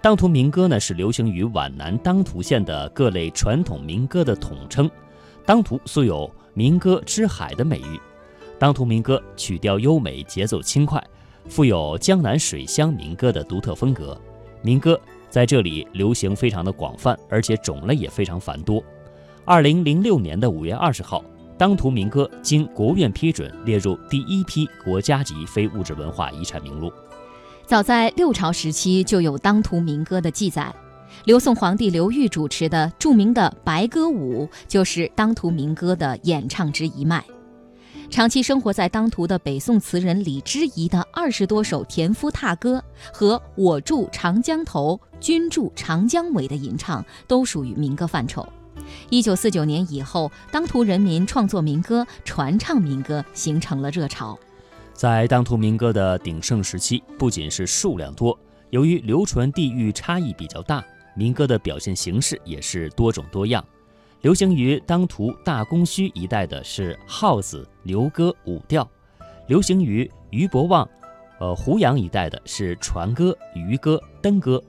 [0.00, 4.88] 当涂民歌呢，是流行于皖南当涂县的各类传统民歌的统称。
[5.44, 8.00] 当涂素有“民歌之海”的美誉。
[8.60, 11.02] 当涂民歌曲调优美，节奏轻快，
[11.48, 14.16] 富有江南水乡民歌的独特风格。
[14.62, 14.98] 民歌
[15.28, 18.80] 在这里流行非常的广泛，而且种类也非常繁多。
[19.44, 21.24] 二零零六年的五月二十号，
[21.56, 26.92] 当涂民歌经国务院批准，列入第一批国家级非物质文化遗产名录。
[27.68, 30.74] 早在六朝时期就有当涂民歌的记载，
[31.26, 37.22] 刘宋皇帝刘裕主持的著名的白歌舞就是当涂民歌的演唱之一脉。
[38.08, 48.48] 长期生活在当涂的北宋词人李之仪的二十多首田夫踏歌和“我住长江头，君住长江尾”的吟唱，都属于民歌范畴。
[49.10, 54.38] 一九四九年以后，当涂人民创作民歌、传唱民歌，形成了热潮。
[54.98, 58.36] 在当涂民歌的鼎盛时期，不仅是数量多，
[58.70, 60.84] 由于流传地域差异比较大，
[61.14, 63.64] 民歌的表现形式也是多种多样。
[64.22, 68.82] 流行于当涂大公圩一带的是号子、牛歌、舞调；
[69.46, 70.90] 流行于俞伯望、
[71.38, 74.60] 呃胡杨一带的是船歌、渔歌、登歌；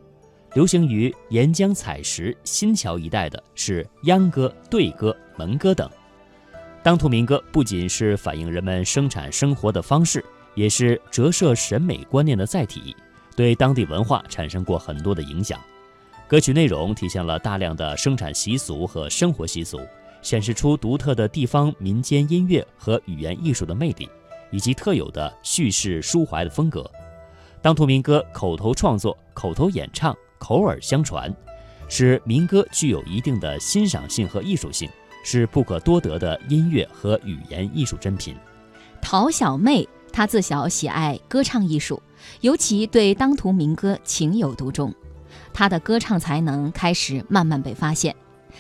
[0.53, 5.89] 流行于沿江采石、新桥一带的是秧歌、对歌、门歌等。
[6.81, 10.23] 当涂民歌不仅是反映人们生产生活的方式，
[10.55, 12.95] 也是折射审美观念的载体，
[13.35, 15.59] 对当地文化产生过很多的影响。
[16.25, 19.81] 歌曲内容体现了大量的生产习俗和生活习俗，
[20.21, 24.07] 显示出独特的地方民间音乐和语言艺术的魅力，
[24.49, 26.89] 以及特有的叙事抒怀的风格。
[27.61, 31.35] 当涂民歌口头创作、口头演唱、口耳相传，
[31.89, 34.89] 使民歌具有一定的欣赏性和艺术性。
[35.31, 38.35] 是不可多得的音乐和语言艺术珍品。
[38.99, 42.01] 陶小妹，她自小喜爱歌唱艺术，
[42.41, 44.91] 尤其对当涂民歌情有独钟。
[45.53, 48.15] 她的歌唱才能开始慢慢被发现，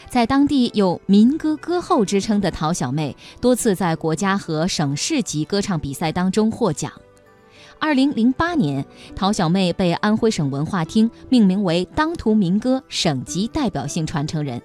[0.09, 6.91] 在当地有“民歌歌后”之称的陶小妹，多次在国家和省市级歌唱比赛当中获奖。
[7.79, 14.61] 二零零八年，陶小妹被安徽省文化厅命名为当涂民歌省级代表性传承人。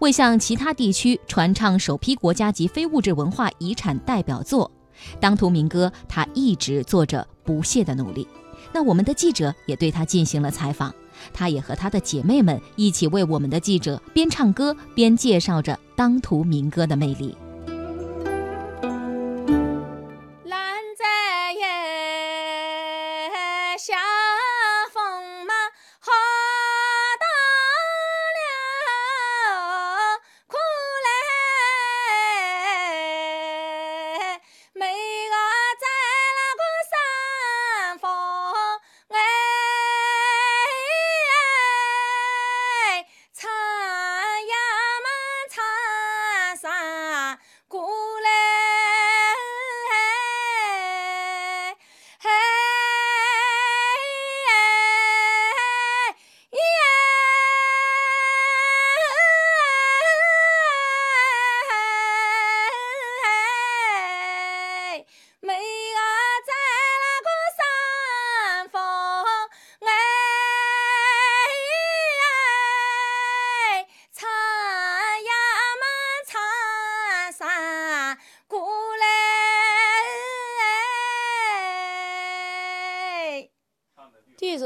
[0.00, 4.70] 为向其他地区传唱首批国家级非物质文化遗产代表作
[5.18, 8.26] 《当涂民歌》，他一直做着不懈的努力。
[8.72, 10.92] 那我们的记者也对他进行了采访，
[11.32, 17.34] 他也和他的姐妹们一起为我们的记者边唱歌边介绍着《当涂民歌》的魅力。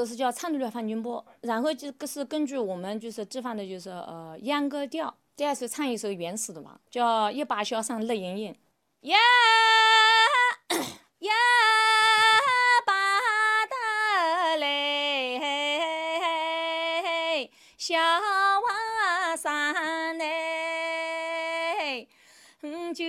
[0.05, 8.55] 是叫唱的范军波，然后这个是根据我们就是地方的就是呃秧歌调，第二是唱一首原始的嘛，叫一把箫上泪盈盈，
[9.03, 9.17] 呀
[11.21, 11.33] 呀
[12.87, 12.93] 把
[13.67, 15.41] 的嘞，
[17.77, 22.09] 小娃上嘞，
[22.63, 23.05] 嗯就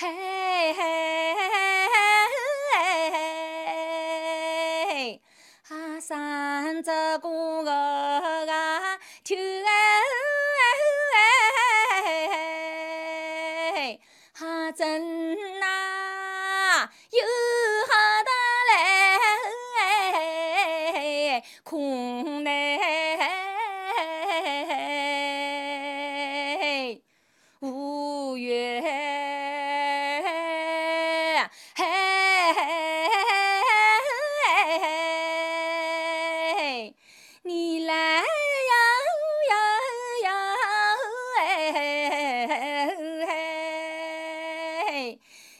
[0.00, 1.40] 嘿嘿嘿嘿
[3.10, 3.18] 嘿！
[6.00, 9.60] 三只公鹅啊，求嘞！
[14.32, 17.18] 哈真呐，有
[17.88, 18.30] 哈得
[20.14, 23.47] 嘞，空嘞。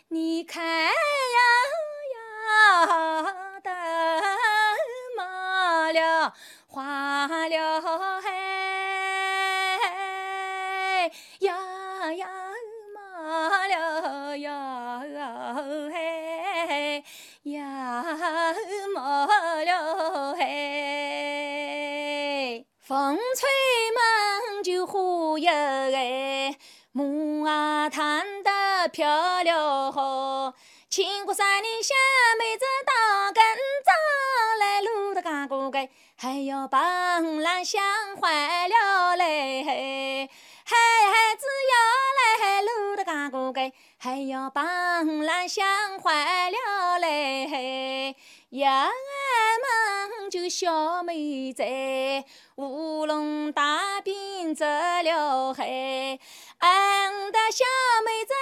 [0.09, 0.91] 你看呀
[2.15, 2.87] 呀，
[3.62, 3.73] 灯
[5.17, 6.33] 满了，
[6.67, 7.81] 花了
[8.23, 8.29] 嘿，
[11.41, 12.29] 呀呀
[12.95, 15.55] 满了呀
[15.93, 17.05] 嘿，
[17.44, 18.05] 呀
[18.94, 18.97] 满
[19.67, 20.47] 了嘿，
[22.81, 23.57] 风吹。
[28.88, 30.55] 漂流河，
[30.88, 31.94] 千古山林小
[32.38, 33.43] 妹子到跟
[33.85, 33.93] 早
[34.58, 37.82] 来路的嘎哥哥，还要帮郎相
[38.17, 40.29] 坏了嘞，
[40.64, 40.76] 孩
[41.37, 41.76] 子要
[42.19, 43.61] 来路的嘎哥哥，
[43.99, 48.17] 还要帮郎相坏了嘞，
[48.50, 48.88] 呀
[50.19, 52.25] 们就小妹在
[52.56, 56.20] 乌龙大兵走了黑。
[56.58, 57.64] 俺的小
[58.05, 58.34] 妹子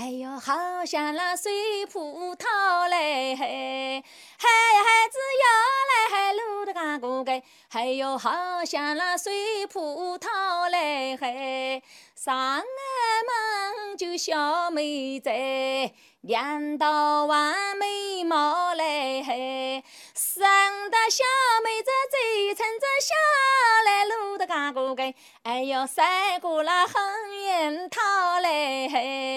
[0.00, 4.04] 哎哟，好像那水葡萄嘞嘿，
[4.38, 5.48] 孩子要
[6.22, 7.32] 来路的嘎哥哥，
[7.70, 11.82] 哎哟，好像那水葡萄嘞，嘿，
[12.14, 15.30] 上俺们就小妹子，
[16.20, 19.82] 两道弯眉毛嘞，嘿，
[20.14, 20.44] 生
[20.90, 21.24] 的小
[21.64, 23.14] 妹子嘴唇子小
[23.84, 25.02] 来路的嘎哥哥，
[25.42, 26.94] 哎哟，赛过了红
[27.34, 29.27] 樱桃嘞，嘿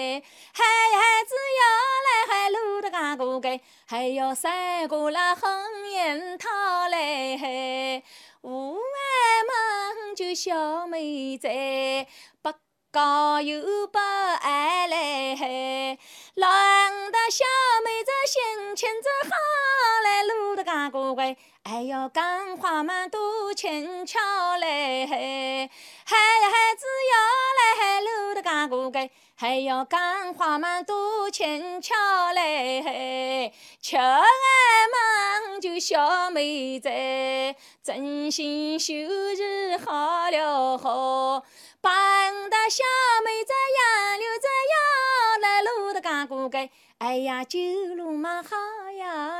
[3.86, 5.50] 还有三古拉红
[5.90, 6.48] 颜桃
[6.88, 8.02] 嘞嘿，
[8.42, 8.80] 屋外
[9.48, 12.06] 忙就小妹在，
[12.40, 12.52] 不
[12.90, 15.98] 高又不矮嘞嘿，
[16.34, 16.48] 老
[17.10, 17.44] 大小
[17.84, 19.30] 妹子心情子好
[20.04, 21.36] 嘞，路的干过乖。
[21.64, 24.18] 哎哟，讲话嘛多轻巧
[24.58, 26.16] 嘞，孩
[26.76, 27.16] 子要
[27.56, 31.94] 来路的嘎哥哥，还要讲话嘛多轻巧
[32.34, 34.24] 嘞，吃俺
[34.90, 36.88] 们就小妹子，
[37.80, 41.44] 真心秀日好了好。
[41.80, 41.92] 帮
[42.50, 42.82] 的小
[43.24, 46.68] 妹子杨柳子要来路的嘎哥哥，
[46.98, 47.60] 哎呀，酒
[47.96, 48.56] 路嘛好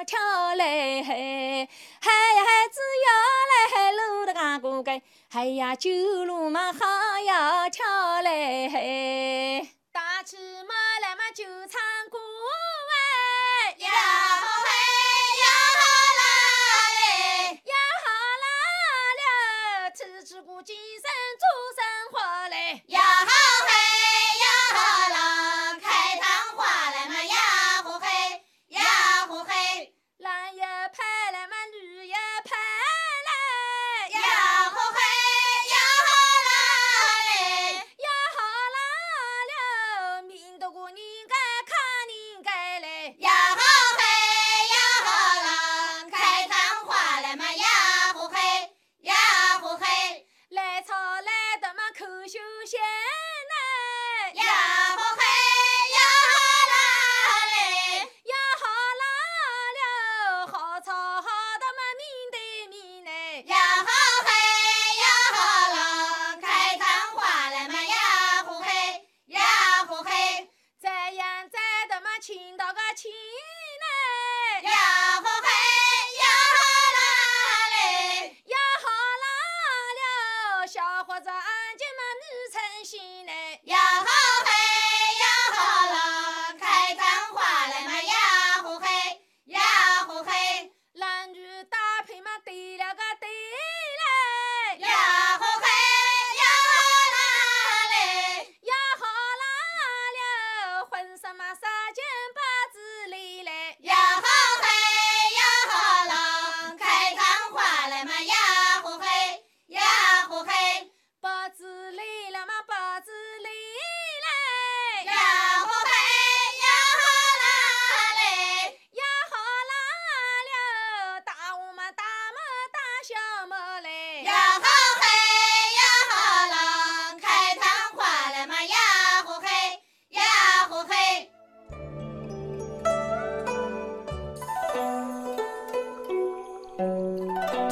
[0.05, 1.69] 跳嘞嘿
[2.01, 3.09] 嘿呀嘿子哟
[3.51, 5.91] 嘞嘿搂的那个根嘿呀九
[6.25, 11.81] 路嘛哈呀跳嘞嘿打起嘛来嘛就唱
[12.11, 12.19] 歌
[12.89, 13.91] 喂呀
[41.29, 41.52] 干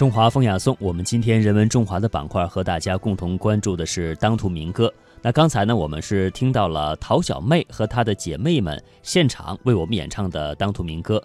[0.00, 4.90] 中华风雅颂，我们今天人文中华的板块和大家共同关注的是当涂民歌。
[5.20, 11.22] 那刚才呢，我们是听到了陶小妹和她的姐妹们现场为我们演唱的当涂民歌。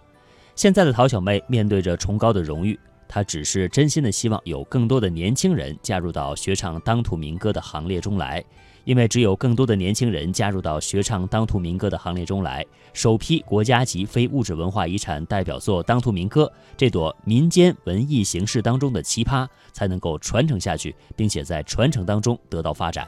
[0.55, 2.77] 现在的陶小妹面对着崇高的荣誉，
[3.07, 8.43] 她只是真心的希望有更多的年轻人加入到学唱当涂民歌的行列中来。
[8.85, 16.45] 因为只有更多的年轻人加入到学唱当涂民歌的行列中来，首批国家级非物质文化遗产代表作《当涂民歌》
[16.77, 23.07] 这朵民间文艺形式当中的奇葩才能够传承下去，并且在传承当中得到发展。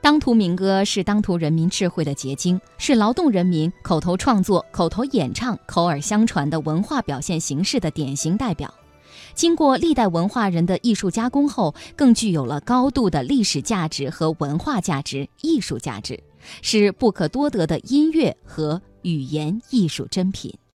[0.00, 8.72] 当涂民歌是当涂人民智慧的结晶，是劳动人民口头创作、口头演唱、口耳相传的文化表现形式的典型代表。
[9.34, 16.22] 经过历代文化人的艺术加工后，更具有了高度的历史价值和文化价值、艺术价值，
[16.62, 20.54] 是不可多得的音乐和语言艺术珍品。